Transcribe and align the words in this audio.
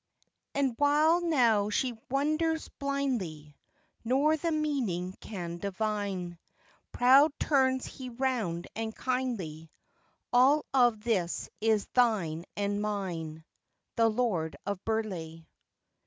"And, 0.55 0.73
while 0.79 1.21
now 1.21 1.69
she 1.69 1.95
wonders 2.09 2.69
blindly, 2.79 3.55
Nor 4.03 4.35
the 4.35 4.51
meaning 4.51 5.13
can 5.21 5.59
divine, 5.59 6.39
Proudly 6.91 7.35
turns 7.39 7.85
he 7.85 8.09
round 8.09 8.67
and 8.75 8.95
kindly: 8.95 9.69
'All 10.33 10.65
of 10.73 11.03
this 11.03 11.51
is 11.59 11.85
thine 11.93 12.45
and 12.57 12.81
mine.'" 12.81 13.43
_The 13.95 14.11
Lord 14.11 14.55
of 14.65 14.83
Burleigh. 14.85 15.45